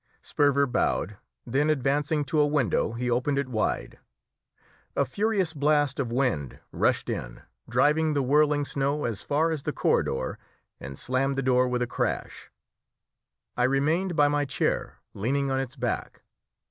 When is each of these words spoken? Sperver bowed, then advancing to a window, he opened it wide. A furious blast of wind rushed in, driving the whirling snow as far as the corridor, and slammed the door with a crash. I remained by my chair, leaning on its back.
Sperver 0.23 0.65
bowed, 0.65 1.17
then 1.45 1.69
advancing 1.69 2.25
to 2.25 2.39
a 2.39 2.47
window, 2.47 2.93
he 2.93 3.07
opened 3.07 3.37
it 3.37 3.47
wide. 3.47 3.99
A 4.95 5.05
furious 5.05 5.53
blast 5.53 5.99
of 5.99 6.11
wind 6.11 6.59
rushed 6.71 7.07
in, 7.07 7.43
driving 7.69 8.15
the 8.15 8.23
whirling 8.23 8.65
snow 8.65 9.05
as 9.05 9.21
far 9.21 9.51
as 9.51 9.61
the 9.61 9.71
corridor, 9.73 10.39
and 10.79 10.97
slammed 10.97 11.37
the 11.37 11.43
door 11.43 11.67
with 11.67 11.83
a 11.83 11.85
crash. 11.85 12.49
I 13.55 13.65
remained 13.65 14.15
by 14.15 14.27
my 14.27 14.43
chair, 14.43 14.97
leaning 15.13 15.51
on 15.51 15.59
its 15.59 15.75
back. 15.75 16.23